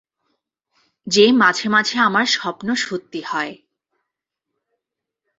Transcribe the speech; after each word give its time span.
যে 1.07 1.25
মাঝে 1.31 1.67
মাঝে 1.69 1.97
আমার 1.99 2.25
স্বপ্ন 2.25 2.67
সত্যি 2.75 3.21
হয়। 3.21 3.53